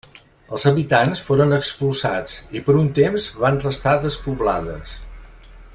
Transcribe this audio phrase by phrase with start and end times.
[0.55, 5.01] Els habitants foren expulsats i per un temps van restar despoblades.